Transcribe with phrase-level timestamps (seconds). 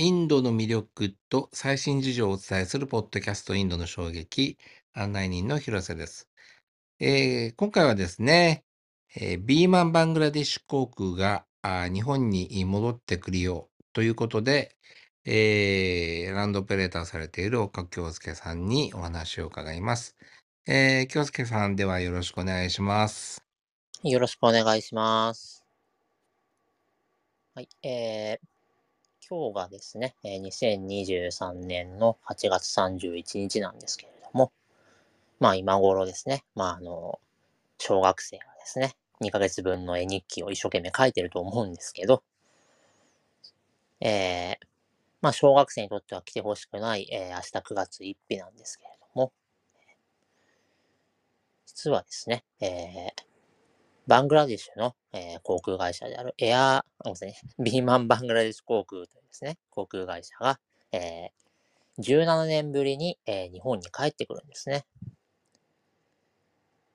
[0.00, 4.56] インドの魅力と最新事情をお伝えするポッドキャストインドの衝撃
[4.94, 6.30] 案内人の広瀬です。
[7.00, 8.64] えー今回はですね、
[9.14, 14.76] えービーマンバングラディッシュ航空があ日本に戻ってくるようということで、
[15.26, 20.16] えーランドオペレーターされている岡京介さんにお話を伺います。
[20.66, 23.44] えー京介さんではよろしくお願いします。
[24.04, 25.64] よろしくお願いします。
[27.54, 28.49] はい、えー、
[29.30, 34.50] 今日がですね、2023年の8月31日なんですけれども、
[35.38, 37.20] まあ今頃ですね、まああの、
[37.78, 42.24] 小学生がですね、2ヶ月分の絵日記を一生懸命書いてると思うんですけど、
[44.00, 44.66] えー、
[45.22, 49.32] まあ小学生にとっては来てほしくない、えー明日9月1日なんですけれども、
[51.66, 53.29] 実はですね、えー、
[54.10, 60.58] バングラデシュの、えー航空会社であるエアー、ごめんなさいね、 ビーマンバングラデシュ航空というですね、航空会社が、
[60.90, 61.30] えー
[62.00, 64.84] 17年ぶりに、えー日本に帰ってくるんですね。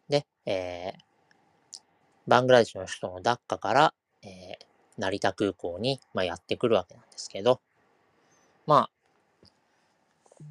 [0.09, 0.93] で、えー
[2.27, 4.65] バングラデシュの首都のダッカから、えー
[4.97, 7.61] 成田空港に、まあ、やってくるわけなんですけど、
[8.65, 10.41] まあ、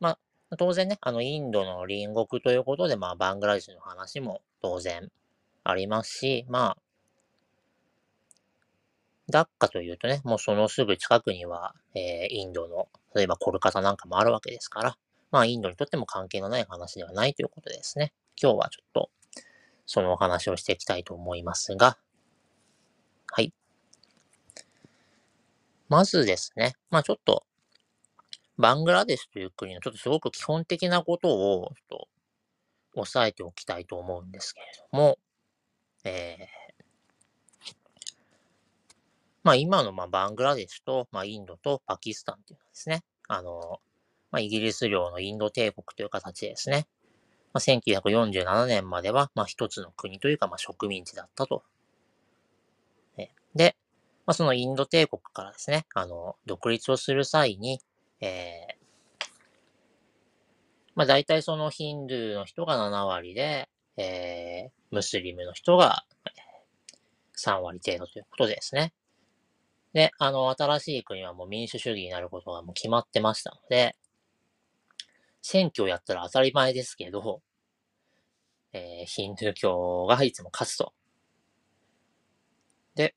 [0.00, 0.18] ま
[0.50, 5.10] あ、当然ね、あの、インドの隣国ということで、まあ、バングラデシュの話も当然
[5.68, 6.78] ありますし、まあ、
[9.28, 14.96] ダッカというとね、もうそのすぐ近くには、えーインドの、例えばコルカタなんかもあるわけですから、
[15.32, 19.10] まあ、インドにとっても関係のない話ではないということですね、今日はちょっと、
[19.86, 21.98] そのお話をしていきたいと思いますが、
[23.32, 23.52] はい。
[25.88, 27.44] まずですね、まあちょっと、
[28.58, 32.08] バングラデシュという国のちょっとすごく基本的なことを、ちょっと、
[32.94, 35.18] 押さえておきたいと思うんですけれども、
[36.06, 37.74] えー、
[39.42, 43.80] まあ今のまあバングラデシュと、まあ、インドとパキスタンというのはですね、あの、
[44.30, 46.86] まあ、イギリス領のインド帝国という形ですね、
[47.52, 51.64] まあ、1947年まではまあ一つの国というかまあ植民地だったと。
[53.18, 53.76] えで、
[54.26, 57.80] まあ、そのインド帝国からですね、あの、独立をする際に、
[58.20, 59.24] えー、
[60.94, 66.04] まあ大体そのヒンドゥーの人が7割で、えー、ムスリムの人が
[67.36, 68.92] 3割程度ということでですね。
[69.92, 73.96] で、あの、新しい国はもう民主主義になることがもう決まってましたので、
[75.40, 77.40] 選挙をやったら当たり前ですけど、
[78.72, 80.92] えーヒンドゥー教がいつも勝つと。
[82.94, 83.14] で、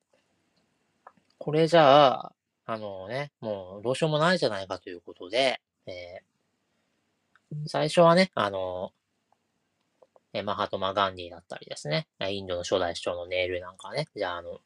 [1.37, 2.33] これじゃあ、
[2.65, 6.29] あのね、もうどうしようもないじゃないかということで、えー
[7.65, 8.91] 最初はね、あの、
[10.33, 14.59] えマハトマ・ガンディだったりですね、インドの初代首相のネールなんかね、じゃあ、あの、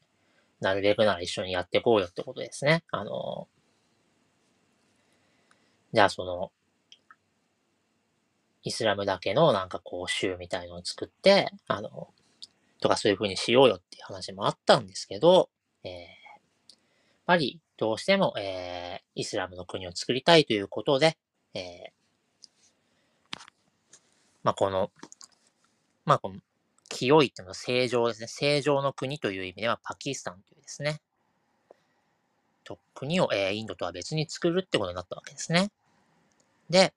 [0.60, 2.84] なるべくなら一緒にやっていこうよってことですね。
[2.90, 3.48] あの、
[5.92, 6.52] じゃあその、
[8.64, 12.08] イスラムだけのなんかこう州みたいのを作って、あの、
[12.80, 15.50] とかそういう風にしようよっていう話もあったんですけど、
[15.84, 15.92] えー
[17.28, 21.16] やっぱりどうしても、えーイスラムの国を作りたいということで、
[21.54, 21.90] えー
[24.42, 24.90] まあ、この、
[26.04, 26.36] まあ、この、
[26.88, 28.28] 清いっていうのは正常ですね。
[28.28, 31.00] 正常の国という意味ではパキスタンというですね、
[32.62, 35.70] と国を、えーインドとは別に作るってことになったわけですね。
[36.70, 36.94] で、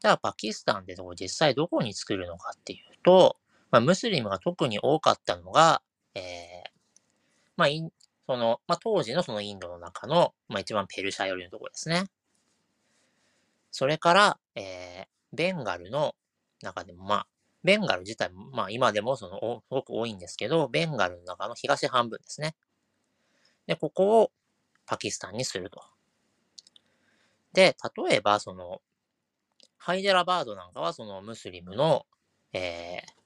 [0.00, 3.36] じゃあパキスタンってとこ実際どこに作るのかっていうと、
[3.70, 5.82] まあ、ムスリムが特に多かったのが、
[6.14, 6.70] えー
[7.56, 7.68] まあ、
[8.26, 12.04] その、まあ、当時のそのインドの中の、まあ、一番ペルシャ寄りのところですね。
[13.70, 16.14] それから、えーベンガルの
[16.62, 17.26] 中でも、まあ、
[17.64, 22.54] ベンガル自体も、まあ、今でもその、すごく多いんですけど、ベンガルの中の東半分ですね。
[23.66, 24.32] で、ここを
[24.86, 25.82] パキスタンにすると。
[27.52, 27.76] で、
[28.06, 28.80] 例えば、その、
[29.76, 32.06] ハイデラバードなんかは、そのムスリムの、
[32.52, 33.18] えー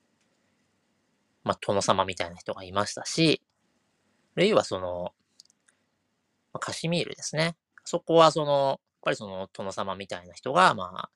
[1.45, 3.43] まあ、殿様みたいな人がいましたし、
[4.37, 5.13] あるいはその、
[6.61, 7.57] カシミールですね。
[7.85, 11.11] そこはその、やっぱりその殿様みたいな人が、まあ、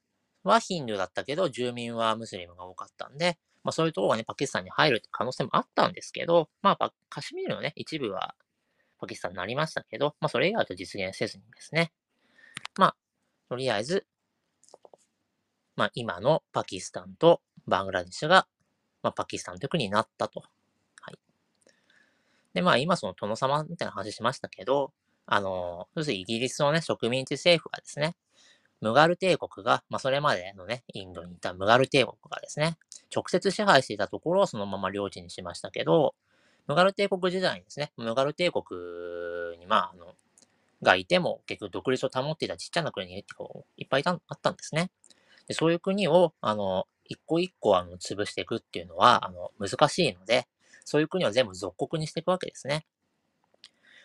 [0.46, 8.34] はヒンドゥーだったけど、住民はムスリムが多かったんで、まあそういうところがね、パキスタンに入る可能性もあったんですけど、まあカシミールのね、一部は
[9.00, 11.92] パキスタンになりましたけど、まあそれ以外と実現せずにですね、
[12.78, 12.96] まあ、
[13.48, 14.06] とりあえず、
[15.74, 18.46] まあ今のパキスタンとバングラデシュが、
[19.02, 20.40] まあパキスタンという国になったと。
[21.00, 21.18] はい。
[22.54, 24.92] で、まあ今その殿様みたいな話しましたけど、
[25.26, 28.14] あの、要するにイギリスのね、植民地政府がですね、
[28.80, 32.76] ムガル帝国が、まあそれまでのね、インドにいたムガル帝国がですね、
[33.14, 36.14] 直接支配していたところをそのまま領地にしましたけど、
[36.66, 38.64] ムガル帝国時代にですね、ムガル帝国
[39.58, 40.14] に、まあ、あの、
[40.82, 44.90] がいても、結局独立を保っていたちっちゃな国ってこういっぱいあったんですね。
[45.46, 50.46] でそういう国を、あの、一個一個あの潰していくっていうのは、あの、難しいので、
[50.84, 52.84] そういう国を全部属国にしていくわけですね。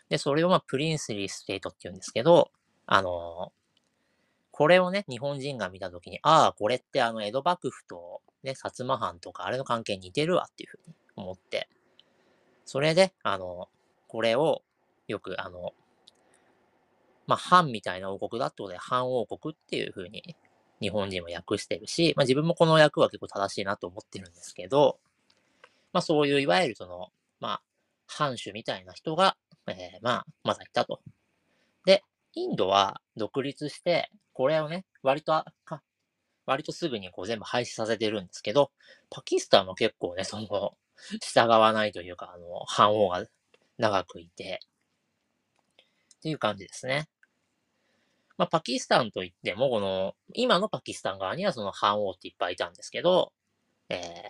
[0.10, 2.52] で、それをまあ、 princely state って言うんですけど、
[2.86, 3.52] あの、
[4.62, 11.68] これをね、日本人が見たときに、ああ、これってあの、江戸幕府とね、薩摩藩とかあれの関係に似てるわっていうふうに思って、
[12.64, 13.70] それで、あの、
[14.08, 14.62] これを
[15.08, 15.74] よくあの、
[17.26, 20.36] まあ、藩みたいな王国だってことで、藩王国っていうふうに
[20.80, 25.00] 日本人も訳してるし、まあ、自分もこの訳は結構正しいなと思ってるんですけど、
[25.92, 27.08] まあ、そういういわゆるその、
[27.40, 27.62] まあ、
[28.06, 31.02] 藩主みたいな人が、えー、まあ、まだいたと。
[31.84, 35.44] で、インドは独立して、これをね、割と、
[36.46, 38.72] 割とすぐにこう全部廃止させてるんですけど、
[39.10, 40.78] パキスタンも結構ね、その、
[41.22, 43.26] 従わないというか、あの、藩王が
[43.78, 44.60] 長くいて、
[46.18, 47.08] っていう感じですね。
[48.38, 53.34] まあ、パキスタンといっても、この、今のパキスタン側にはその反王っていっぱいいたんですけど、
[53.90, 54.30] え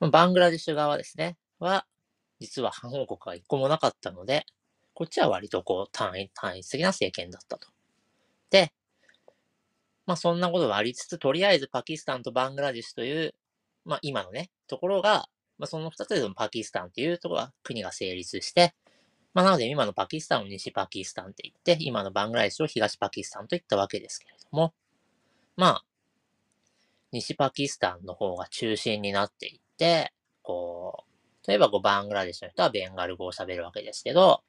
[0.00, 1.86] ー、バングラデシュ側ですね、は、
[2.40, 4.46] 実は反王国が一個もなかったので、
[4.94, 7.68] こっちは割とこう単位、単一的な政権だったと。
[8.50, 8.72] で、
[10.06, 13.34] まあそんなことがありつつ、とりあえずパキスタンとバングラデシュという、
[13.84, 18.74] まあ今のね、ところが、まあその二つでもパキスタンというところは国が成立して、
[19.34, 24.72] まあ、なので今のパキスタンを西パキスタンって言って、今のバングラデシュを東パキスタンと言ったわけですけれども、
[25.56, 25.84] まあ、
[27.10, 30.12] 西パキスタンの方が中心になっていって、
[30.42, 31.04] こ
[31.44, 34.42] う、例えばこうバングラデシュの人はベンガル語を喋るわけですけど、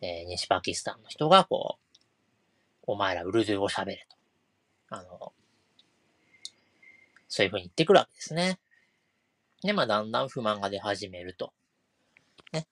[0.00, 1.98] えー、西パキスタンの人がこう、
[2.86, 4.16] お前らウルドゥを喋れと。
[4.96, 5.32] あの、
[7.28, 8.58] そういう風に言ってくるわけですね。
[9.62, 11.52] で、まあだんだん不満が出始めると。
[12.52, 12.66] ね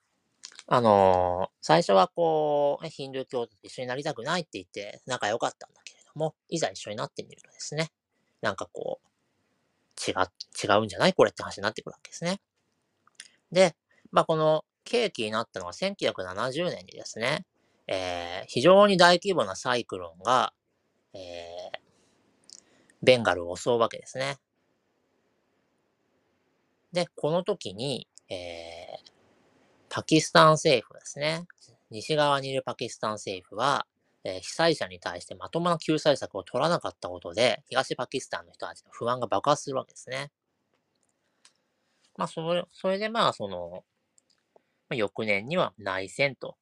[0.67, 7.91] あのー、最初はこう、ヒンドゥー教徒と一緒になりたくないって言って仲良かったんだけれども、いざ一緒になってみるとですね、
[8.41, 9.07] なんかこう、
[9.99, 11.13] 違、違うんじゃない？
[11.13, 12.39] これって話になってくるわけですね。
[13.51, 13.75] で、
[14.11, 17.45] まあこの契機になったのは1970年にですね、
[17.87, 20.53] えー、非常に大規模なサイクロンが、
[21.13, 21.79] えー、
[23.01, 24.37] ベンガルを襲うわけですね。
[26.91, 29.11] で、この時に、えー、
[29.89, 31.45] パキスタン政府ですね。
[31.89, 33.85] 西側にいるパキスタン政府は、
[34.23, 40.31] えー、被災者に対してまともな救済策を取らなかったことで、東パキスタンの人たちの不安が爆発するわけですね。
[42.15, 43.83] まあ、それ、それでまあ、その、
[44.89, 46.57] まあ、翌年には内戦と。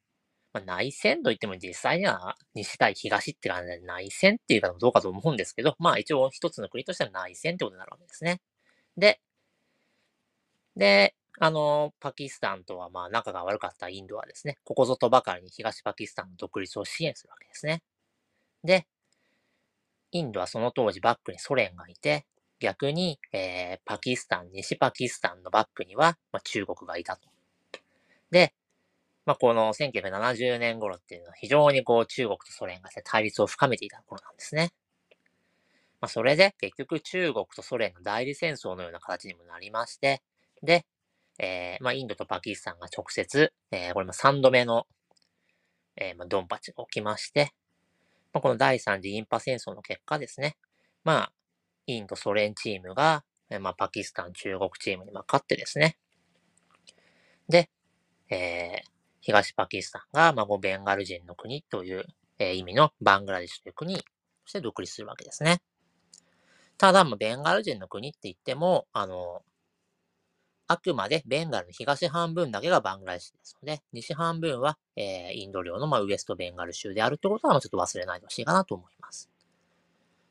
[0.53, 8.41] まあ、内戦といっても実際には西対東って感じで内戦っていうかどうかと思うんですけど、まあ一応一つの国としては内戦ってことになるわけですね。
[8.97, 9.21] で、
[10.75, 17.81] で、あの、パキスタンとはまあ仲が悪かったインドはですね、ここぞとばかりに東パキスタンの独立を支援するわけですね。
[18.63, 18.88] で、
[20.12, 22.25] インドはその当時バックにソ連がいて、
[22.59, 27.29] 逆に、えー、パキスタン、西パキスタンのバックには、まあ、中国がいたと。
[28.31, 28.54] で、
[29.25, 34.72] まあ、この1970年頃っていうのは非常にこう中国とソ連が対立を深めていた頃なんですね。
[36.01, 40.24] まあ、それで結局中国とソ連の代理戦争のような形にもなりまして、
[40.63, 40.85] で、
[41.38, 44.88] えー、まあ、インドとパキスタンが直接、えー、これも3度目の、
[45.95, 47.54] えー、まあ、ドンパチが起きまして、
[48.33, 50.57] まあ、この第3次インパ戦争の結果ですね、
[51.04, 51.31] まあ、
[51.85, 55.97] インド、ソ連チームが、えー、まあ、パキスタン、中国チームに勝ってですね、
[58.31, 62.06] えー、東パキスタンが、まあ、ベンガル人の国という、
[62.40, 64.04] えー、意味のバングラデシュという国と
[64.45, 65.61] して独立するわけですね。
[66.78, 69.44] ただ、まあ、ベンガル人の国って言っても、あの、
[70.68, 79.30] あくまでベンガルの東半分だけがバングラデシュですので、西半分は、えー、インド領の、まあ、ウエストベンガル州であるってことは、ちょっと忘れないでほしいかなと思います。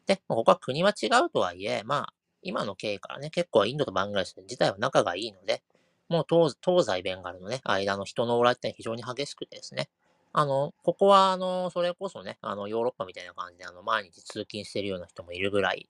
[0.07, 5.63] で、ここは国は違うとはいえ、まあ、今の経緯からね、結構インドとバングラデシュ自体は仲がいいので、
[6.11, 9.89] もう東東西ベンガルのね、間の人の往来って非常に激しくてですね、
[10.33, 15.89] あの、ここは、あの、それこそね、あの、ヨーロッパみたいな感じで、あの、毎日通勤してるような人もいるぐらい、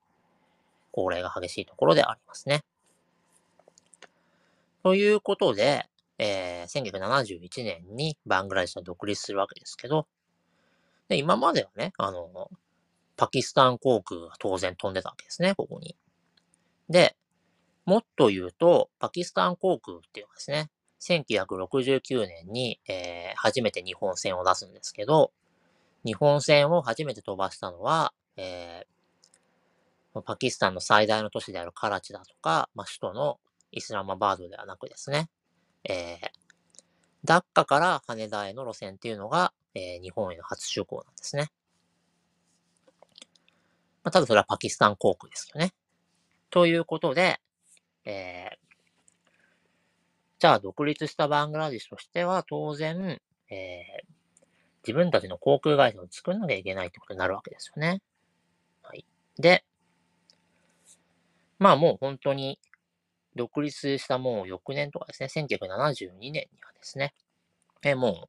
[0.93, 2.65] 高齢が激しいところでありますね。
[4.83, 10.07] ということで、えー、1971年にバングラデシュは独立するわけですけど、
[11.09, 12.51] で今まではね、あの、
[13.17, 15.97] パキスタン航空が当然飛んでたわけですね、ここに。
[16.89, 17.17] で、
[17.85, 20.71] もっと言うと、パキスタン航空っていうのはですね、
[21.01, 25.33] 1969年に、えー、初めて日本船を出すんですけど、
[26.05, 33.39] 日本船を初めて飛ばしたのは、えー、パキスタンの最大の都市であるカラチだとか、まあ、首都の
[33.73, 35.31] イスラマバードではなくですね、
[35.85, 36.19] えー、
[37.25, 41.51] ダッカから羽田への路線っていうのが、えー日本への初出航なんですね。
[44.03, 45.73] まあ、ただそれはパキスタン航空ですよね。
[46.51, 47.41] ということで、
[48.11, 48.71] えー
[50.39, 54.11] じゃあ独立したバングラデシュとしては当然、えー
[54.83, 58.01] 自分たちの航空会社を作らなきゃいけないってことになるわけですよね。
[58.83, 59.05] はい。
[59.39, 59.65] で、
[61.59, 62.59] まあもう本当に
[63.37, 67.15] 独立したもう翌年とかですね、1972年にはですね、
[67.83, 68.29] えーも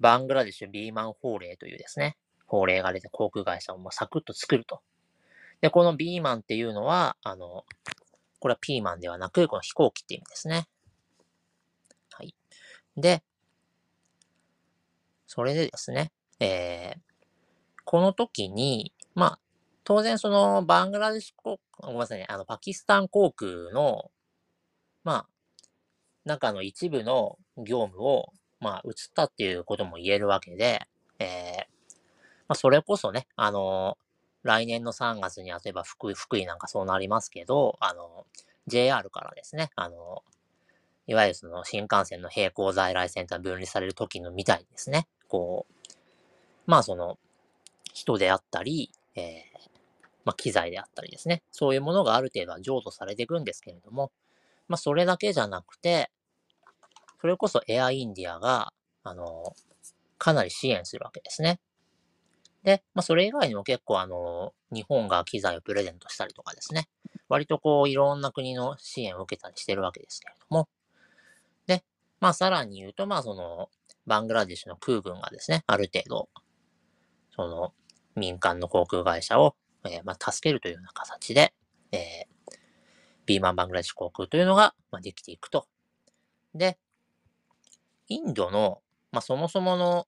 [0.00, 4.80] バングラデシュビーマン法令というですね、法令が出て航空会社をもうサクッと作ると。
[5.60, 7.64] で、このビーマンっていうのは、あの、
[8.44, 10.68] これはピーマンではなく、この飛行機って意味ですね。
[12.12, 12.34] はい。
[12.94, 13.22] で、
[15.26, 17.00] それでですね、えー
[17.86, 19.38] この時に、まあ、
[19.82, 24.10] 当然そのバングラデシュ航ごめんなさいね、あの、パキスタン航空の、
[25.04, 25.28] まあ、
[26.26, 30.82] 中の一部の業務を、まあ、移ったっていうことも言えるわけで、
[31.18, 31.94] えー
[32.48, 33.96] まあ、それこそね、あの
[34.44, 38.26] 来年の3月に例えば福井、福井なんかそうなりますけど、あの
[38.66, 40.22] JR からですね、あの
[41.06, 45.92] いわゆるその新幹線の並行在来線と分離される時のみたいにですね、こう、
[46.66, 47.18] まあその、
[47.92, 49.54] 人であったり、えー
[50.24, 54.10] まあ機材であったりですね、そういうものがある程度は譲渡されていくんですけれども、
[54.68, 56.10] まあそれだけじゃなくて、
[57.20, 58.72] それこそエアインディアが、
[59.02, 59.54] あの、
[60.18, 61.60] かなり支援するわけですね。
[62.64, 66.88] で、まあそれ以外にも結構あの、日本が機材をプレゼントしたりとかですね、
[67.28, 70.68] 割とこういろんな国の支援を受けたりしてるわけですけれども、
[71.66, 71.84] で、
[72.20, 73.68] まあさらに言うと、まあその、
[74.06, 76.28] バングラディッシュの空軍がですね、ある程度、
[77.36, 77.72] その、
[78.16, 81.52] 民間の航空会社を、えーまあ、助けるというような形で、
[81.92, 82.34] えー
[83.26, 85.66] ビーマンバングラデシュ航空というのが、まあ、できていくと。
[86.54, 86.78] で、
[88.08, 90.06] インドの、まあ、そもそもの、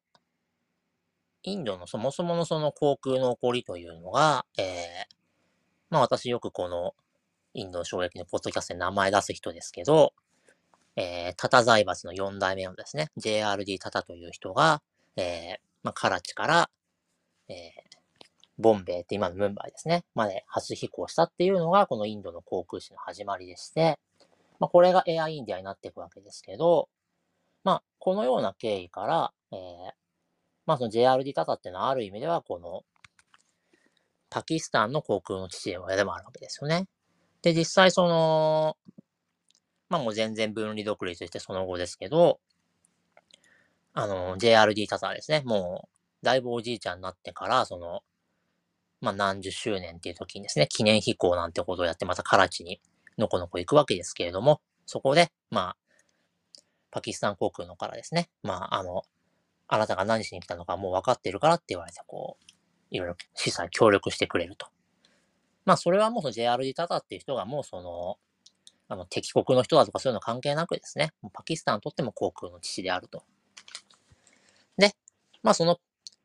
[1.47, 5.17] インドのそもそものその航空の起こりというのが、えー
[5.88, 6.95] まあ私よくこの
[7.55, 10.12] インドの衝撃のポッドキャストで名前出す人ですけど、
[10.97, 14.83] えー、タタ財閥の4代目のですね、JRD タタという人が、
[15.17, 16.71] えーまあ、カラチから、
[17.49, 17.87] えー
[18.59, 23.99] ボンベイって今のムンバイですね、まで初飛行したっていうのが、このインドの航空史の始まりでして、
[24.59, 26.88] まあ、これがエアインディアになっていくわけですけど、
[27.65, 30.06] まあ、このような経緯から、えー
[30.66, 32.85] まあ、その JRD タタっていうのはある意味では、この、
[34.28, 36.87] パキスタンの航空の父親でもあるわけですよね。
[37.42, 38.76] で、実際その、
[39.88, 42.40] まあもう全然分離独立してその後ですけど、
[43.94, 45.88] あの、JRD タタですね、も
[46.23, 48.02] う、だいぶおじいちゃんになってから、その、
[49.00, 52.80] まあ何十周年っていう時にですね、記念飛行なんてことをやって、またカラチに
[53.16, 55.76] のこのこ行くわけですけれども、そこで、まあ、
[56.90, 59.02] パキスタン航空のからですね、まあ、あの、
[59.68, 62.44] あなたが何しに来たのかもう分かっているからって言われて、こう、
[62.90, 64.68] いろいろ司祭協力してくれると。
[65.64, 68.18] まあ、それはもうその JRD タタっていう人がもうその、
[68.88, 73.25] あの、敵国の人だとかそういうの関係なくですね、パキスタンにとっても航空の父であると。
[74.78, 74.92] で、
[75.42, 75.78] まあ、その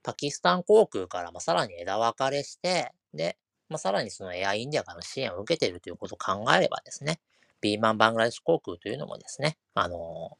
[0.03, 3.38] パキスタン航空からまあさらに枝分かれして、で、
[3.69, 7.19] まあ、さらにそのエアインディアからの支援を受けているということを考えればですね、
[7.62, 10.38] ビーマンバングラデシュ航空というのもですね、あの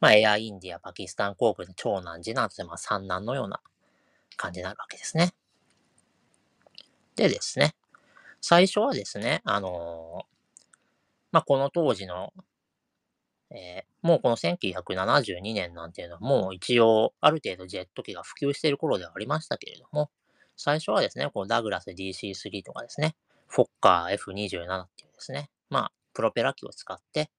[0.00, 3.60] まあ、エアインディア、パキスタン航空の長男、次男としてまあ三男のような
[4.36, 5.32] 感じになるわけですね。
[7.16, 7.74] でですね、
[8.40, 10.24] 最初はですね、あの
[11.32, 12.32] まあ、この当時の、
[13.50, 20.10] えーもうこの1972年なんていうのはもう一応ある程度ジェット機が普及している頃ではありましたけれども、
[20.56, 23.16] 最初はですね、このダグラス DC-3 とかですね、
[23.48, 27.30] フォッカー F27 っていうですね、まあ、プロペラ機を使って、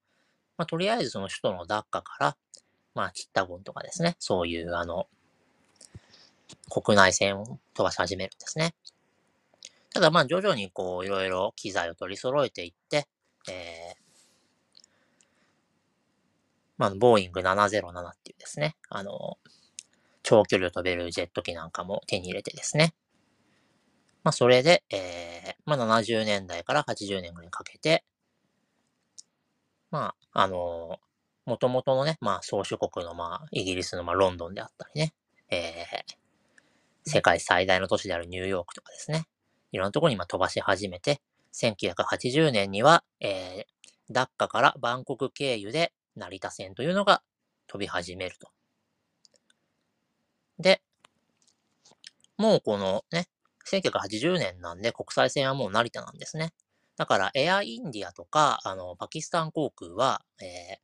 [0.58, 2.38] まあ、とりあえずその首都のダッカから、
[2.96, 5.08] まあ、チッタゴンとかですね、そういうあの、
[6.70, 8.76] 国内線を飛ばし始めるんですね。
[9.94, 13.08] ただまあ徐々にこういろいろ機材を取り揃えていって、
[13.50, 14.08] えー
[16.78, 19.38] まあ、ボーイング707っていうですね、あの、
[20.22, 22.94] 長距離を飛べるジェット機なんかも手に入れてですね。
[24.24, 28.04] まあ、それで、えーまあ、70年代から80年ぐらいにかけて、
[29.92, 31.00] まあ、あの
[31.46, 35.14] もともとのね、まあ、宗主国の、まあ、イギリスの、まあ、ロンドンであったりね、
[35.50, 36.18] えー
[37.10, 39.28] 世界最大の都市であるニューヨークとかですね、
[39.72, 41.22] いろんなところにまあ飛ばし始めて、
[41.54, 43.78] 1980年には、えー
[44.10, 47.22] ダッカからバンコク経由で成田線というのが
[47.68, 48.50] 飛び始めると。
[50.60, 50.82] で、
[52.38, 53.28] もうこのね、
[53.70, 56.54] 1980年なんで国際線はもう成田なんですね。
[56.98, 60.80] だからエアインディアとか、あの、パキスタン航空は、えー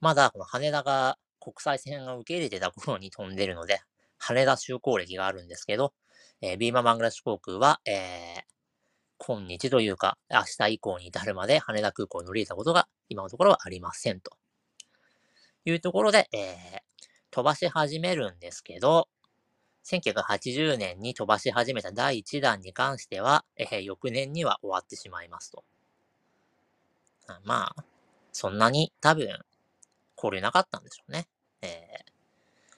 [0.00, 3.80] まだこの羽田が国際線を受け入れてた頃に飛んでるので、
[4.16, 5.92] 羽田就航歴があるんですけど、
[6.40, 8.42] えービーマンバングラデシュ航空は、えー
[9.18, 14.36] 今日というか、明日以降に至るまで羽田空港に乗り入れたことが今のところはありませんと。
[15.64, 16.78] いうところで、えー
[17.30, 19.06] 飛ばし始めるんですけど、
[19.88, 25.64] 1980年に飛ばし始めた第1弾に関しては、えー翌年には終わってしまいますと。
[27.44, 27.84] まあ、
[28.32, 29.28] そんなに多分、
[30.16, 31.28] 交流なかったんでしょうね。
[31.62, 32.12] えー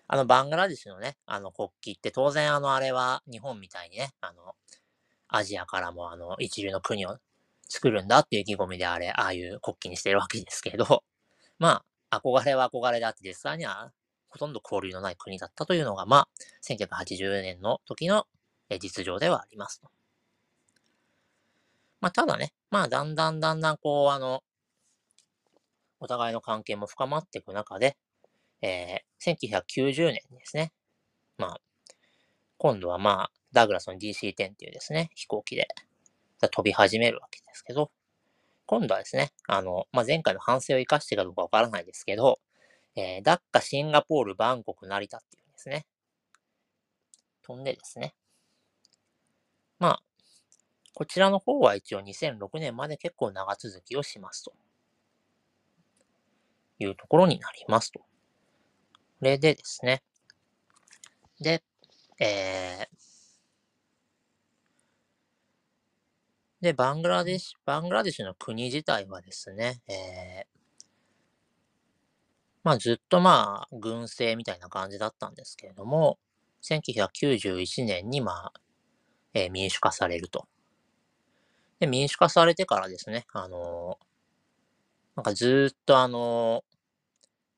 [0.09, 4.55] あの、バングラデシュのね、あの国旗って当然あの、あれは日本みたいにね、あの、
[5.29, 7.19] アジアからもあの、一流の国を
[7.69, 11.05] 作るんだっていう意気込みであれ、ああいう国旗にしてるわけですけど、
[11.59, 13.93] まあ、憧れは憧れであって実際には
[14.31, 16.29] ほとんど交流のない国だったというのが、まあ、
[16.63, 18.27] 1980年の時の
[18.81, 19.91] 実情ではありますと。
[22.01, 24.43] まあ、ただね、まあ、だんだんだんだんこう、あの、
[26.01, 27.97] お互いの関係も深まっていく中で、
[28.63, 30.73] えー1990年ですね、
[31.37, 31.61] まあ、
[32.57, 35.69] 今度はまあ、ダグラスの DC-10 っていうですね、飛行機で
[36.51, 37.91] 飛び始めるわけですけど、
[38.67, 42.39] 今度はですね、あの、まあ、前回の反省を生かしてかどうかわからないですけど、
[42.97, 45.87] えーダッカ、シンガポール、バンコク、成田っていうんですね。
[47.43, 48.15] 飛んでですね。
[49.79, 50.03] まあ、
[50.95, 54.53] こちらの方は一応2006年まで結構長続きをしますと。
[56.81, 58.01] いうところになりますと。
[58.01, 58.07] こ
[59.21, 60.03] れでですね。
[61.41, 61.63] で、
[62.19, 62.97] えー、
[66.63, 70.60] で、バングラデシュ、バングラデシュの国自体はですね、えー、
[72.65, 76.19] まあずっとまあ軍政みたいな感じだったんですけれども、
[76.63, 78.53] 1991年にまあ、
[79.35, 80.47] えー民主化されると。
[81.81, 84.07] で、民主化されてからですね、あのー
[85.17, 86.77] なんかずっとあのー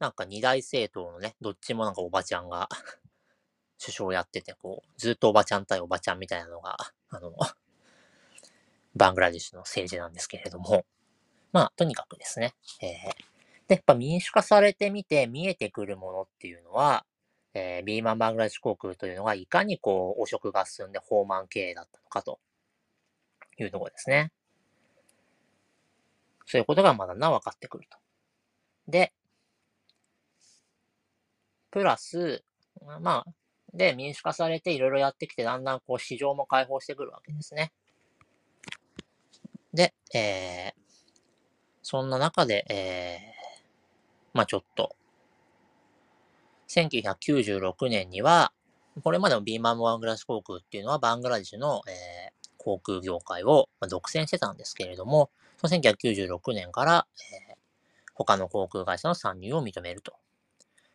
[0.01, 2.69] なんか二大政党のね、どっちもなんかおばちゃんが
[3.81, 6.77] 首相やってて、こう、ずっとおばちゃん対おばちゃんみたいなのが、
[7.11, 7.33] あの、
[8.95, 10.85] バングラデシュの政治なんですけれども、
[11.53, 13.32] まあ、とにかくですね、えー
[13.69, 17.05] で、やっぱ民主化されてみて見えてくるものっていうのは、
[17.55, 22.41] えービーマンバングラデシュ航空というのがいかにこう、汚職が進んで放満経営だったのかと
[23.59, 24.33] いうところですね。
[26.47, 27.99] そういうことがまだな分かってくると。
[28.89, 29.13] で、
[31.71, 32.45] プラス、
[33.01, 33.33] まあ、
[33.73, 37.73] で、民主化されていろいろやってきて、だんだんこう市場も開放してくるわけですね。
[39.73, 40.83] で、えー、
[41.83, 43.42] そんな中で、えー、
[44.33, 44.95] まあちょっと、
[46.69, 48.53] 1996年には、
[49.03, 57.07] これまでのビーマンバングラデシュ航空っていうのはバングラデシュの、えー航空業界を独占してたんですけれども、その1996年から、
[57.49, 57.57] えー
[58.15, 60.15] 他の航空会社の参入を認めると。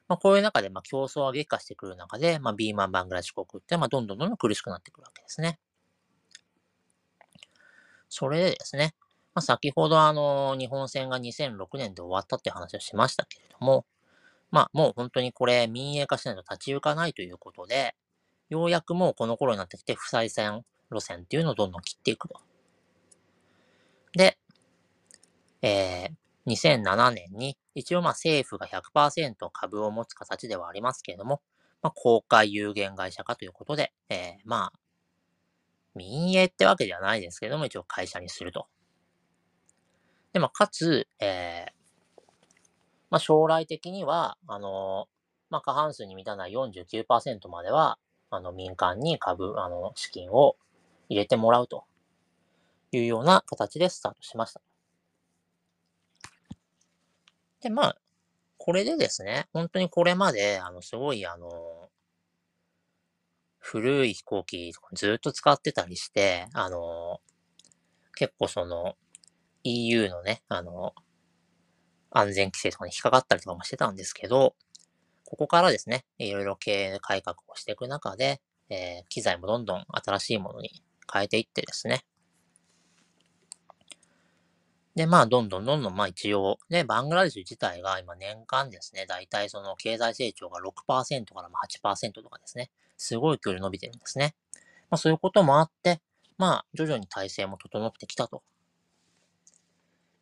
[0.07, 5.59] まあ、こういう中で、まあ、競争が激化してくる中で、まあ、ビーマンバングラデシュ航空って、まあ、どんどんどんどん苦しくなってくるわけですね。
[8.07, 8.93] それでですね、
[9.37, 13.85] まあ、先ほどあの、日本戦が2006年で終わったって話をしましたけれども、
[14.49, 17.95] まあ、もう本当にこれ民営化しないと立ち行かないということで、
[18.49, 22.41] ようやくもうこの頃になってきて、不採線路線っていうのをどんどん切っていくと。
[24.13, 24.39] で、
[25.61, 26.11] えー
[26.47, 31.41] 2007年に、一応まあ政府が100%株を持つ形ではありますけれども、
[31.83, 34.79] まあ、公開有限会社化ということで、えーまあ、
[35.93, 38.65] 民営ってわけではないですけれども、一応会社にすると。
[40.37, 42.21] で、まあ、かつ、えー
[43.09, 45.07] まあ、将来的には、あの
[45.49, 47.97] まあ、過半数に満たない49%までは、
[48.29, 50.55] あの、民間に株、あの、資金を
[51.09, 51.85] 入れてもらうと
[52.91, 54.61] いうような形でスタートしました。
[57.61, 57.97] で、まあ、
[58.59, 61.89] これでですね、本当にこれまで、あの、すごい、あの、
[63.57, 67.21] 古い飛行機とかずっと使ってたりして、あの、
[68.13, 68.95] 結構その、
[69.67, 70.93] EU のね、あの、
[72.11, 74.55] 安全規制とかに引っかかったりとかもしてたんですけど、
[75.25, 82.05] ここからですね、いろいろ経営改革をしていく中で、えー機材もどんどん新しいものに変えていってですね、
[84.97, 94.33] で、まあ、どんどんどんどん、まあ一応、ね、バングラデシュ自体が今年間ですね、大体その経済成長が6%から8%とかですね、すごい距離伸びてるんですね。
[94.89, 96.01] まあそういうこともあって、
[96.39, 98.41] まあ徐々に体制も整ってきたと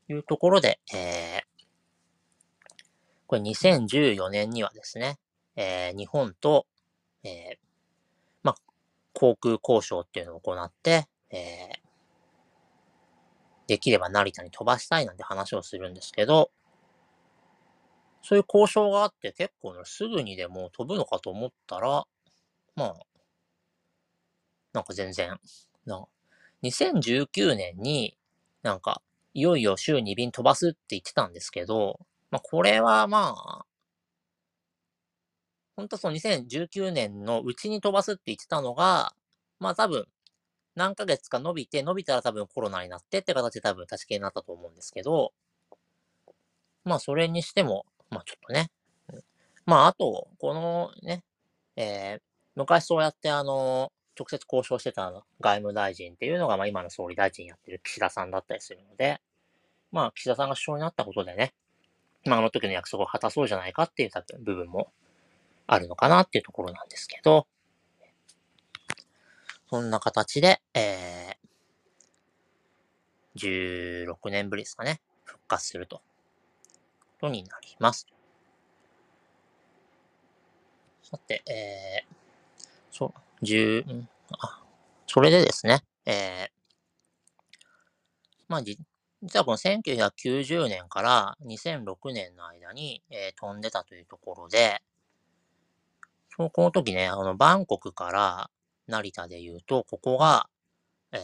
[0.10, 1.64] いうところで、えー、
[3.28, 5.18] これ2014年にはですね、
[5.56, 6.68] えー日本と、
[7.24, 7.58] えー
[8.44, 8.56] まあ、
[9.14, 11.86] 航空交渉っていうのを行って、えー
[13.68, 16.52] できれば成田に飛ばしたいなんて話をするんですけど、
[18.22, 22.06] そういう交渉があって結構ね、すぐにでも飛ぶのかと思ったら、
[22.76, 22.96] まあ、
[24.74, 25.40] なんか全然、
[25.86, 26.06] な、
[26.64, 28.18] 2019年に
[28.64, 29.02] なんか、
[29.36, 32.00] いよいよ週2便飛ばすって言ってたんですけど、
[32.32, 33.66] まあ、これはまあ、
[35.76, 39.14] 本当その2019年のうちに飛ばすって言ってたのが、
[39.60, 40.08] まあ多分、
[40.76, 45.34] 何ヶ月か伸びて、伸びたら多分コロナになってって形で多分立ち消えになったと思うんですけど、
[46.86, 48.70] まあそれにしても、まあちょっとね、
[49.66, 51.24] まああと、このね、
[51.76, 52.22] えー、
[52.56, 59.22] 昔そうやってあの、直接交渉してた外務大臣っていうのが、まあ今の総理大臣やってる岸田さんだったりするので、
[59.92, 61.54] まあ岸田さんが首相になったことでね、
[62.26, 64.10] まああの時の約束を果たそうじゃないかっていう
[64.44, 64.92] 部分も
[65.68, 67.48] あるのかなっていうところなんですけど、
[69.70, 76.04] そんな形で、えー、16年ぶりですかね、復活すると、こ
[77.22, 78.08] とになります。
[81.04, 83.14] さて、えー、そう、
[83.46, 83.86] 十、
[84.40, 84.64] あ、
[85.08, 86.56] それでですね、えー、
[88.48, 88.80] まあ、実
[89.40, 94.82] はこの1990年から2006年の間に、えー、飛んでたというところで、
[96.36, 98.50] そこの時ね、あの、バンコクから
[98.88, 100.50] 成田で言うと、ここが、
[101.12, 101.22] えー、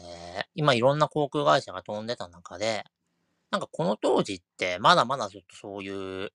[0.56, 2.86] 今いろんな航空会社が飛んでた中で、
[3.52, 6.32] なんかこの当時ってまだまだちょっとそういう、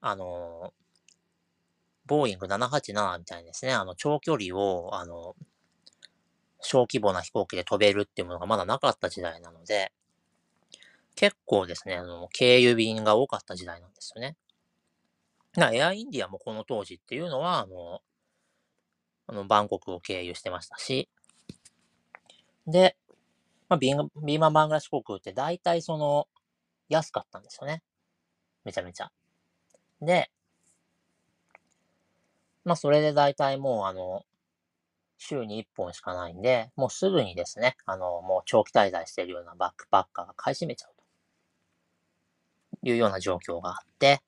[0.00, 0.72] あの、
[2.06, 5.34] ボーイング787みたいにですね、あの、長距離を、あの、
[6.60, 9.92] 小規模な飛行機で飛べるっていうものがまだなかった時代なので、
[11.14, 14.36] 結構ですね、あの、経由便が多かった時代なんですよね。
[15.54, 18.02] な、エアインディアもこの当時っていうのは、あの、
[19.26, 21.08] あの、バンコクを経由してましたし、
[22.66, 22.96] で、
[23.68, 26.28] まあ、ビービーマンバングラシ航空って大体その、
[26.88, 27.82] 安かったんですよね。
[28.64, 29.10] めちゃめちゃ。
[30.00, 30.30] で、
[32.66, 34.26] まあ、それで大体もうあの、
[35.18, 40.92] 週に1本しかないんで、もうすぐにですね、あの、もう長期滞在しているようなバックパッカーが買い占めちゃう
[42.82, 44.20] というような状況があって、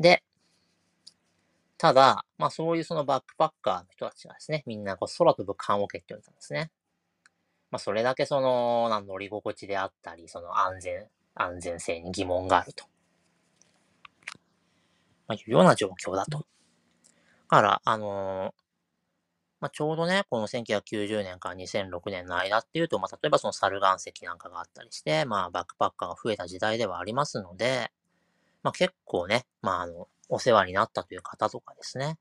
[0.00, 0.22] で、
[1.78, 6.70] ただ、まあそういうそのバックパッカーの人たちがですね、みんなこう空飛ぶ缶オケって言われたんですね。
[7.70, 12.84] まあそれだけその、なん乗り心地であったり、その安全、安全性に疑問があると。
[15.26, 16.46] まあいうような状況だと。
[17.54, 18.54] だから、あの、
[19.60, 27.92] まあちょうどね、この1990年から2006年の間っていうと、まあ例えばその猿岩石なんかがあったりして、まあバックパッカーが増えた時代ではありますので、
[28.64, 32.18] まあ結構ね、まああの、お世話になったという方とかですね。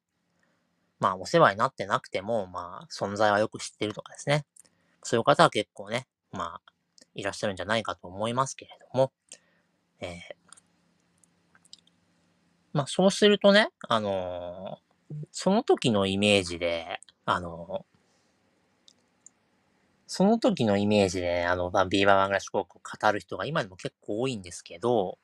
[0.99, 4.45] まあ、お世話になってなくても、まあ、存在はよく知ってるとかですね。
[5.01, 6.71] そういう方は結構ね、まあ、
[7.13, 9.11] いらっしゃるんじゃないかと思いますけれども、
[9.99, 10.09] えー、
[12.71, 14.92] まあ、そうするとね、あのー、
[15.31, 17.85] その時のイメージで、あの、
[20.07, 25.17] その時のイメージで、あの、ビーバーバングラシ航空を語る人が今でも結構多いんですけど、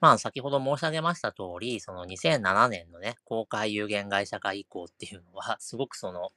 [0.00, 6.30] まあ、先ほど申し上げました通り、その2007年のね、公開有限会社化以降っていうのは、すごくその、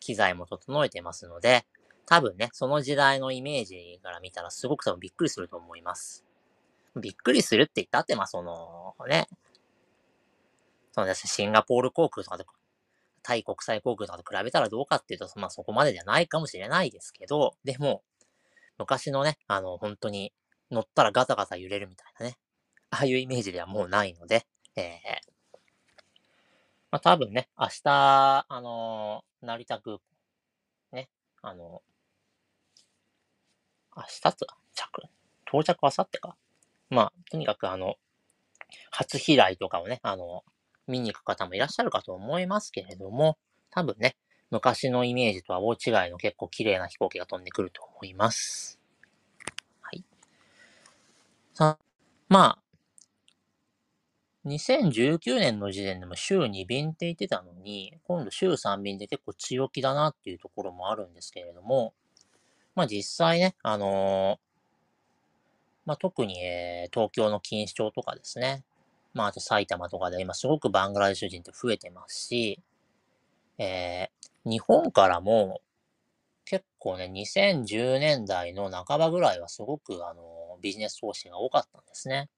[0.00, 1.66] 機材も整えてますので、
[2.06, 6.24] 多分ね、その時代のイメージから見たらすごく多分びっくりすると思います。
[6.96, 9.28] びっくりするって言ったって、まあその、ね、
[10.92, 12.54] そのシンガポール航空とかとか、
[13.22, 18.02] タイ国際航空とかと比べたらどうかっていうと、まあそこまでじゃないかもしれないですけど、でも、
[18.78, 20.32] 昔のね、あの、本当に
[20.70, 22.38] 乗ったらガタガタ揺れるみたいなね、
[22.90, 24.46] ああいうイメージではもうないので、
[24.76, 25.58] えー、
[26.90, 30.02] まあ、多分ね、明日、あのー、成田空港、
[30.92, 31.10] ね、
[31.42, 35.02] あのー、明日と、着、
[35.46, 36.36] 到着あさってか。
[36.88, 37.96] まあ、とにかくあの、
[38.90, 40.44] 初飛来とかをね、あの、
[40.88, 43.38] 見に行く方もいらっしゃるかと思いますけれども、
[43.70, 44.16] 多分ね、
[44.50, 45.76] 昔のイメージとは大違
[46.08, 48.80] いの結構綺麗な飛行機が飛んでくると思います。
[49.82, 50.04] はい。
[51.54, 51.78] さ
[52.28, 52.68] まあ、
[54.46, 61.92] 2019年の時点でも週2便って言ってたのに、今度週3便で結構強気だなっていうところもあるんですけれども、
[62.74, 64.38] まあ実際ね、あのー、
[65.84, 68.64] まあ特に、えー、東京の錦糸町とかですね、
[69.18, 72.62] まああと埼玉とかで今すごくバングラデシュ人って増えてますし、
[73.58, 75.60] えー、日本からも
[76.44, 82.30] 結構ね、2010年代の半ばぐらいはすごくあのビジネス投資が多かったんですね。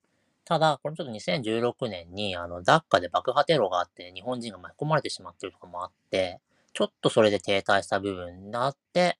[0.44, 6.40] ただ、これちょっと2016年に、あの、ダッカで爆破テロがあって、日本人が巻き込まれてしまってるところもあって、
[6.72, 9.18] ちょっとそれで停滞した部分があって、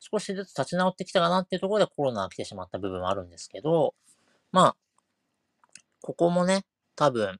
[0.00, 3.94] 少しずつ立ち直ってきたかなっていうところでコロナが来てしまった部分はあるんですけど、
[4.50, 4.76] まあ、
[6.00, 6.64] ここもね、
[6.96, 7.38] 多分、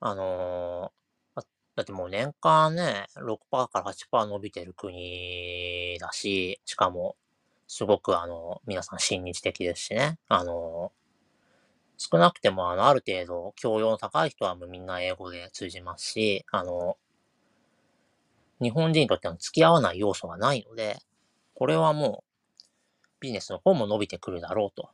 [0.00, 1.42] あのー、
[1.76, 7.16] だってもう年間ね、6%から8%伸びてる国だし、しかも、
[7.68, 10.18] すごくあの、皆さん親日的ですしね。
[10.28, 10.92] あの、
[11.98, 16.96] 少なくてもあの、ある程度教養の高い人はもうみんな英語で通じますし、あの、
[18.62, 20.98] 日本人にとっては付き合わない要素がないので、
[21.54, 24.90] これはもうビジネスの方も伸びてくるだろうと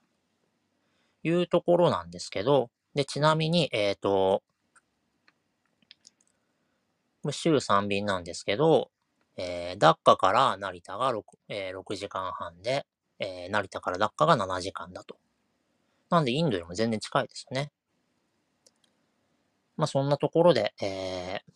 [1.23, 4.43] いうところなんですけど、で、ちなみに、えっ、と、
[7.31, 8.91] 週3便なんですけど、
[9.37, 12.85] えー、ダッカから成田が 6,、えー、6時間半で、
[13.19, 15.17] えー、成田からダッカが7時間だと。
[16.11, 17.71] なんでインドよりも全然近いですよね。
[19.77, 21.53] まあそんなところで、えー、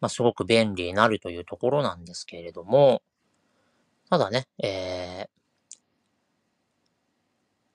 [0.00, 3.02] まあすごく便利になるというところなんですけれども、
[4.10, 5.31] ただね、えー、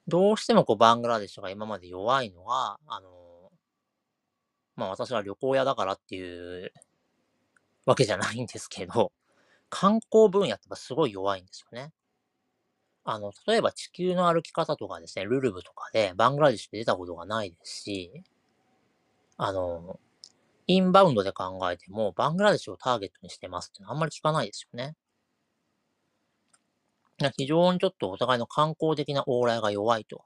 [0.08, 3.52] どうしてもこうバングラデシュが今まで弱いのは、あの
[4.78, 6.22] まあ私は旅行屋だからってい
[6.66, 6.72] う
[7.86, 9.12] わけじゃないんですけど、
[9.70, 11.92] 観光分野ってすごい弱いんですよね。
[13.06, 18.24] あの、例えば地球の歩き方とかですね、ルルブとかでバングラデシュで出たことがないですし、
[19.38, 20.00] あの、
[20.68, 24.96] インバウンドで考えても、バングラデシュをターゲットにしてますってあんまり聞かないですよね。
[27.36, 30.26] 非常にちょっとお互いの観光的な往来が弱いと。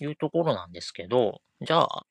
[0.00, 2.06] いうところなんですけど、じゃあ、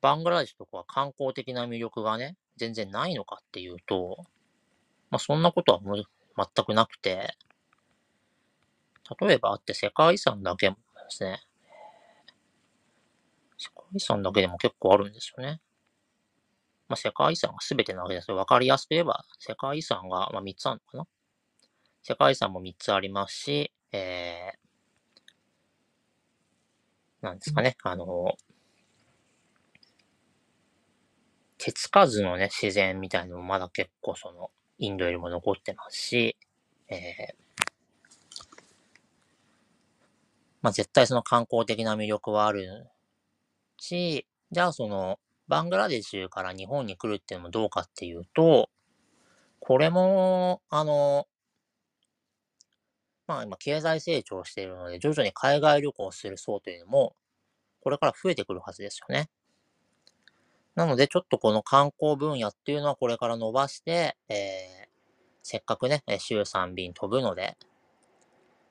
[0.00, 4.24] バングラデシュとかは観光的な魅力がね、全然ないのかっていうと、
[5.10, 7.34] まあそんなことは全くなくて、
[9.20, 10.76] 例えばあって世界遺産だけで
[11.08, 11.40] すね、
[13.56, 15.60] 世界遺産だけでも結構あるんですよね。
[16.88, 18.36] まあ世界遺産が全てなわけですよ。
[18.36, 21.17] わかりやすく言えば、世界遺産がまあ3つあるのかな。
[22.08, 28.34] 世界遺産も3つありますし、えー、なんですかね、あの、
[31.58, 36.38] 手つかずのね、自然みたいのもまだ結構その、インドよりも残ってますし、
[36.88, 37.34] えー、
[40.62, 42.86] まあ絶対その観光的な魅力はある
[43.76, 48.70] し、じゃあその、バングラデシュから日本に来るっていうのもどうかっていうと、
[49.60, 51.26] これも、あの、
[53.28, 57.14] まあ今経済成長しているので、徐々に海外旅行をする層というのも、
[57.80, 59.28] これから増えてくるはずですよね。
[60.74, 64.88] なので、ちょっとこの観光分野っていうのはこれから伸ばして、えー、
[65.42, 67.56] せっかくね、週3便飛ぶので、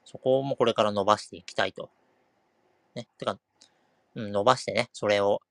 [0.06, 1.92] そこもこれから伸ばしていきたいと。
[2.96, 3.08] ね。
[3.20, 3.38] てか、
[4.16, 5.42] うん、伸ばしてね、それを、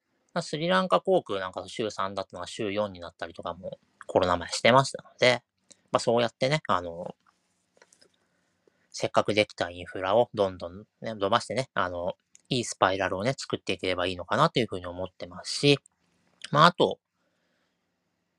[0.40, 5.42] スリランカ航空なんかと週3だったのが週4になったりとかもコロナ前してましたので、
[5.92, 7.14] まあそうやってね、あの、
[8.98, 12.14] せっかくできたインフラをどんどんね、伸ばしてね、あの、
[12.48, 15.78] いいスパイラルをね、作っていければいいのかなというふうに思ってますし、
[16.50, 16.98] まあ、あと、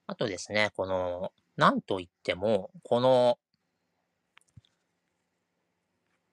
[0.08, 3.38] あとですね、この、なんといっても、この、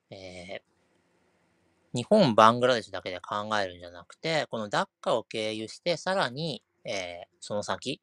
[0.09, 0.63] えー、
[1.95, 8.01] 日本、バングラデシュだけで考えるんじゃなくて、このダッカを経由して、さらに、えー、その先、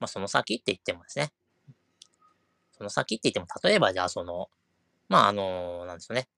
[0.00, 1.30] まあ、その先って言ってもですね、
[2.72, 4.48] その先って言っても、例えばじゃあその、
[5.08, 6.28] まあ、あの、なんですよね。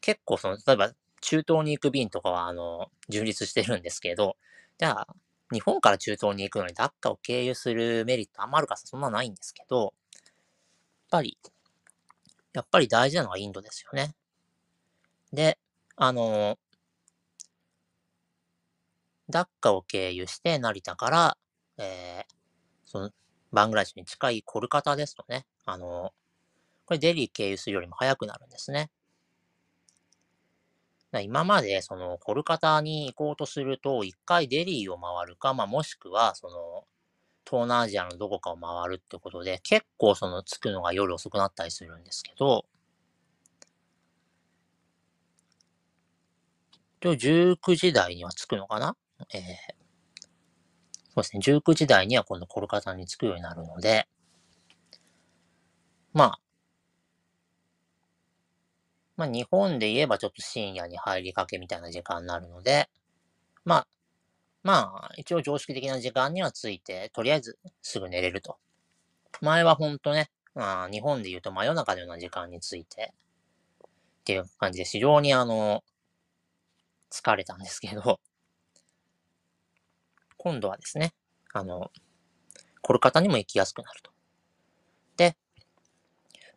[0.00, 4.36] 結構その、例えば中東に行く便とかは、あの、充実してるんですけど、
[4.78, 5.06] じゃあ、
[5.52, 9.92] 日本から中東に行くのにダッカを経由するメリットあんまあるかそんなないんですけど、やっ
[11.10, 11.38] ぱり、
[12.52, 14.14] やっぱり大事なのはインドですよね。
[15.32, 15.58] で、
[15.96, 16.58] あの、
[19.30, 21.38] ダッカを経由して成田から、
[21.78, 22.34] えー、
[22.86, 23.10] その、
[23.52, 26.12] バングラデシュに近いコルカタですとね、あの、
[26.88, 28.90] これデリー経由するよりも早くなるんですね。
[31.20, 36.86] 今まで、その、コルカタに行こうとすると、一回デリーを回るか、まあ、もしくは、その、
[37.46, 42.64] 東南アジアのどこかを回るってことで、結構その、着くのが夜遅くなったりするんですけど、
[47.00, 48.96] と19時台には着くのかな？
[49.34, 49.52] えー、そ
[51.16, 54.08] うですね、19時台には今度コルカタに着くようになるので、
[56.14, 56.40] まあ、
[59.18, 62.88] まあ日本で言えばちょっと深夜に入りかけみたいな時間になるので、
[63.64, 63.86] まあ、
[64.62, 68.56] まあ一応常識的な時間にはついて、とりあえずすぐ寝れると。
[69.42, 73.12] 前はほんとね、まあ日本で言うと真夜中のような時間について、
[74.20, 75.82] っていう感じで非常にあの、
[77.10, 78.20] 疲れたんですけど、
[80.36, 81.12] 今度はですね、
[81.52, 81.90] あの、
[82.82, 84.12] コルカタにも行きやすくなると。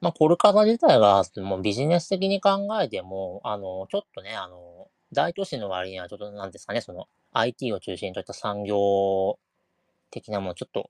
[0.02, 9.38] まあ、コルカタ自体が、もうビジネス的に考えても、あの、ちょっとね、あの、大都市の割にはちょっとなんですかね、その IT を中心といった産業
[10.10, 10.90] 的なもの、ちょっと、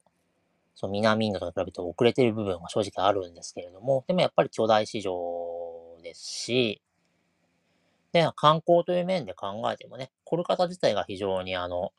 [0.75, 5.11] その南インドと比べて遅れてる部分は正直あるんですけれども、でもやっぱり巨大市場
[6.01, 6.81] ですし、
[8.13, 11.91] で、観光という面で考えてもね、コルカタ自体が非常にあの、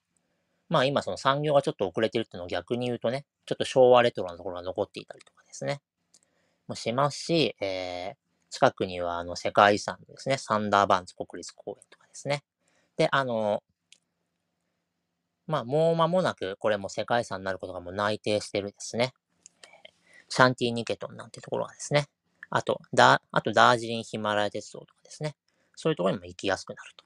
[0.71, 5.81] まあ今その産業がちょっと遅れてるっていうのを逆に言うとね、ちょっと昭和レトロなところが残っていたりとかですね、
[6.73, 8.17] もしますし、えー、
[8.51, 12.43] 近くにはあの世界遺産ですね、サンダーバンズ国立公園とかですね。
[12.97, 13.63] で、あの、
[15.47, 19.13] まあもう間もなくこれも世界遺産になることがもう内定してるですね。
[20.31, 22.07] シャンティニケトンなんてところがですね。
[22.49, 25.37] あと、ダあとダージリンヒマラヤ鉄道とかですね。
[25.77, 27.05] そういうところにも行きやすくなると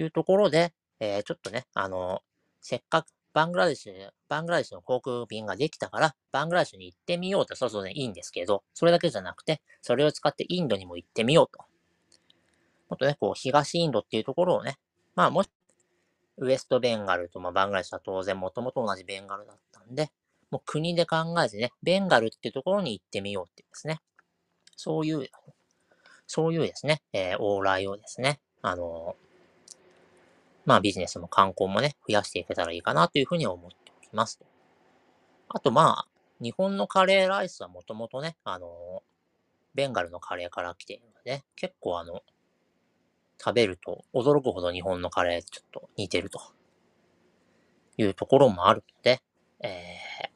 [0.00, 2.22] いうところで、えー、ちょっとね、あの、
[2.60, 3.06] せっかく
[3.36, 3.92] バングラデシュ、
[4.30, 11.62] バングラデシュの航空便ができたから、バングラデシュに行ってみようと、そうそうね、いいんですけど、それだけじゃなくて、それを使ってインドにも行ってみようと。
[12.88, 14.78] もっとね、こう、東インドっていうところをね、
[15.14, 15.50] まあ、もし、
[16.38, 20.10] ウエストベンガルと、まあ、バングラデシュは当然もともと同じベンガルだったんで、
[20.50, 24.00] もう国で考えてね、ベンガルっていうところに行ってみようっていうですね。
[24.76, 25.28] そういう、
[26.26, 29.14] そういうですね、えー、往来をですね、あの
[30.66, 34.40] まあビジネスも観光もね、増やしていけたらいいかなというふうに思っております。
[35.48, 36.08] あとまあ、
[36.40, 39.02] 日本のカレーライスはもともとね、あの
[39.74, 42.22] ベンガルのカレーから来ているので、結構あの、
[43.38, 46.40] 食べると驚くほど日本のカレーちょっと似てると
[47.98, 49.20] いうところもあるので、
[49.60, 49.68] え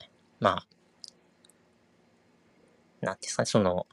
[0.00, 0.04] ー、
[0.38, 0.66] まあ、
[3.00, 3.86] なんですかね、その、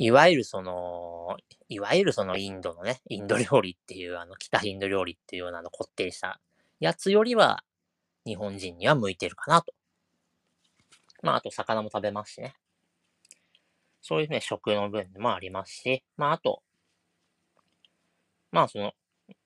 [0.00, 1.36] いわゆるその、
[1.68, 6.40] いわゆるそのインドのね、インド料理っていう、あの、北インド料理っていうようなのこってりした
[6.78, 7.64] やつよりは、
[8.24, 9.74] 日本人には向いてるかなと。
[11.22, 12.54] まあ、あと魚も食べますしね。
[14.00, 16.62] そういうね、食の分もありますし、まあ、あと、
[18.52, 18.92] まあ、その、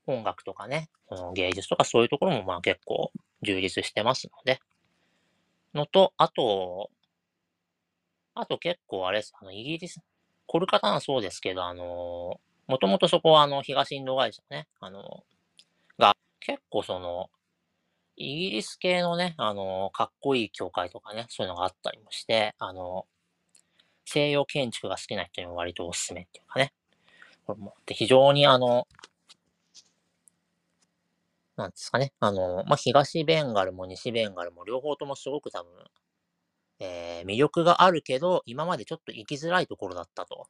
[0.07, 3.11] 音楽とかね、その芸術とかそういうところもまあ結構
[3.43, 4.61] 充実してますので、
[5.75, 6.91] のと、あと、
[8.35, 10.01] あと結構あれです、あの、イギリス、
[10.53, 15.25] コルカタはそうですけど、あの、もともとそこはあの、東インド会社ね、あの、
[15.99, 17.31] が、結構その、
[18.17, 23.07] イギリス系のね、あの、かっこいい教会とかね、そういうのがあったりもして、あの、
[24.05, 26.75] 西洋建築が好きな人にも割とおすすめっていうかね。
[27.47, 28.87] これもで非常にあの、
[31.57, 35.73] なんですかね、あの、まあ、東ベンガルも西ベンガルも両方ともすごく多分、
[36.85, 40.49] えー、魅力があるけど、今までちょっと行きづらいところだったと。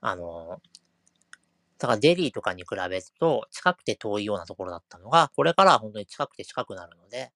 [0.00, 0.60] あの、
[1.78, 7.32] だからデリーとかに比べると近くて遠いようなところだったのが、これからは本当に近くて近くなるので、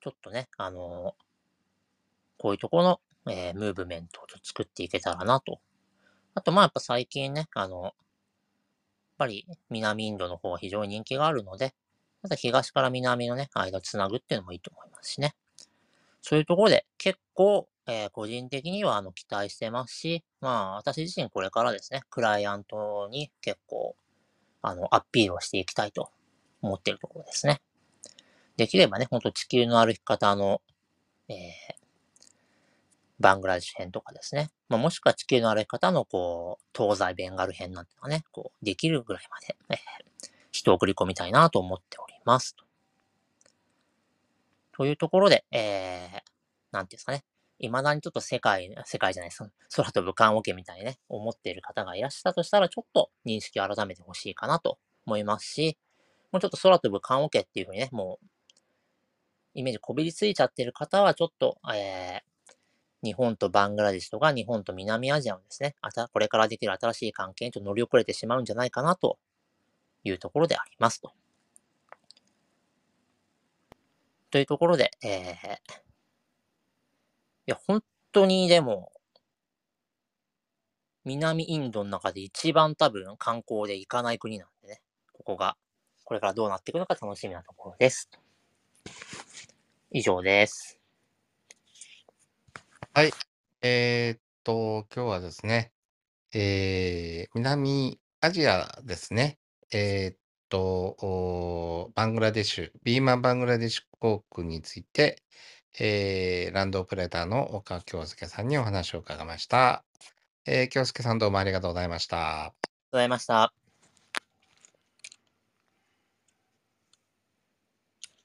[0.00, 1.14] ちょっとね、あの
[2.38, 5.60] こういうとこの、えー、ムーブメントを作っていけたらなと。
[6.34, 7.92] あと、まあやっぱ最近ね、あの、やっ
[9.18, 11.74] ぱり南インドの方は非常に人気があるので、
[12.22, 15.34] また東から南のね、間をつなぐっていうのもいいと思いますしね。
[16.20, 23.96] そういうところで結構、えー、個人的にはあの期待してますし、まあ私自身これからですね、クライアントに結構
[24.62, 26.10] あのアピールをしていきたいと
[26.60, 27.60] 思ってるところですね。
[28.56, 30.60] できればね、ほんと地球の歩き方の、
[31.28, 31.36] えー、
[33.20, 34.50] バングラデシュ編とかですね。
[34.68, 40.27] まあ、もしくは地球の歩き方のこう、東西ベンガル編なんていうのがね、こう、できるぐらいまで、えー、
[40.68, 42.56] 人を送り込みたいなと思っております。
[44.76, 46.20] というところで、えー、
[46.70, 47.24] なんていうんですかね。
[47.60, 49.42] 未だにちょっと世界、世界じゃないです。
[49.74, 55.76] 空飛ぶ棺桶みたいにね、思っている方がいらっしゃったとしたら、ちょっと認識を改めてほしいかなと思いますし、
[56.30, 58.26] もうちょっと空飛ぶ棺桶っていうふうにね、もう、
[59.54, 69.18] イメージこびりついちゃってる方は、ちょっと、えー、日本とバングラデシュとか日本と南アジアのですね、あたこれからできる新しい関係にちょっと乗り遅れてしまうんじゃないかなと
[70.04, 71.12] いうところでありますと。
[74.30, 75.30] というところで、えー、い
[77.46, 77.82] や、本
[78.12, 78.92] 当にでも、
[81.04, 84.82] 南インドの中で一番多分観光で行かない国なんでね、
[85.12, 85.56] ここが、
[86.04, 88.10] これからどうなっていくのか楽しみなところです。
[89.90, 90.78] 以上です。
[92.92, 93.12] はい。
[93.62, 95.72] えー、っと、今日はですね、
[96.34, 99.38] えー、南アジアですね。
[99.72, 105.22] えー、っと、バングラデシュ、ビーマンバングラデシュ航空について、
[105.78, 109.84] えー、ランドオペレーターの岡京介さんにお話を伺いました。
[110.46, 112.44] えー、京介さんどうもありがとうございました。
[112.44, 113.67] ありがとうございました。